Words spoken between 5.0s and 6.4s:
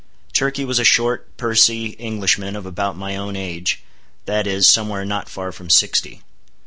not far from sixty.